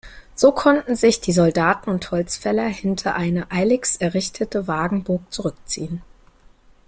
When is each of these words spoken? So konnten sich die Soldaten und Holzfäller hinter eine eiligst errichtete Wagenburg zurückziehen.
So 0.33 0.51
konnten 0.51 0.95
sich 0.95 1.21
die 1.21 1.31
Soldaten 1.31 1.91
und 1.91 2.09
Holzfäller 2.09 2.65
hinter 2.67 3.13
eine 3.13 3.51
eiligst 3.51 4.01
errichtete 4.01 4.67
Wagenburg 4.67 5.31
zurückziehen. 5.31 6.01